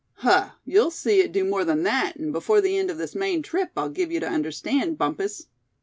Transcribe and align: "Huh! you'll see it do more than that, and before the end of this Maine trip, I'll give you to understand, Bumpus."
"Huh! 0.15 0.49
you'll 0.65 0.89
see 0.89 1.19
it 1.19 1.31
do 1.31 1.45
more 1.45 1.63
than 1.63 1.83
that, 1.83 2.15
and 2.15 2.33
before 2.33 2.59
the 2.59 2.75
end 2.75 2.89
of 2.89 2.97
this 2.97 3.13
Maine 3.13 3.43
trip, 3.43 3.69
I'll 3.77 3.87
give 3.89 4.11
you 4.11 4.19
to 4.21 4.27
understand, 4.27 4.97
Bumpus." 4.97 5.45